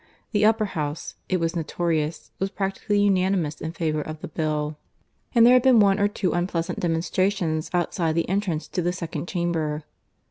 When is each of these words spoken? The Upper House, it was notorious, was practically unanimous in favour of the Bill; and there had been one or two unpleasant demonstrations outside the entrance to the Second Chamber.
The 0.31 0.45
Upper 0.45 0.65
House, 0.65 1.13
it 1.29 1.39
was 1.39 1.55
notorious, 1.55 2.31
was 2.39 2.49
practically 2.49 2.99
unanimous 3.01 3.61
in 3.61 3.71
favour 3.71 4.01
of 4.01 4.19
the 4.21 4.27
Bill; 4.27 4.75
and 5.35 5.45
there 5.45 5.53
had 5.53 5.61
been 5.61 5.79
one 5.79 5.99
or 5.99 6.07
two 6.07 6.33
unpleasant 6.33 6.79
demonstrations 6.79 7.69
outside 7.71 8.13
the 8.15 8.27
entrance 8.27 8.67
to 8.69 8.81
the 8.81 8.93
Second 8.93 9.27
Chamber. 9.27 9.83